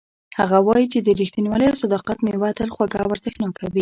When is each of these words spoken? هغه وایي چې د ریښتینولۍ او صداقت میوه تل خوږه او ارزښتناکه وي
هغه 0.39 0.57
وایي 0.67 0.85
چې 0.93 0.99
د 1.01 1.09
ریښتینولۍ 1.19 1.67
او 1.69 1.81
صداقت 1.83 2.17
میوه 2.25 2.49
تل 2.57 2.69
خوږه 2.75 2.97
او 3.01 3.09
ارزښتناکه 3.15 3.61
وي 3.63 3.69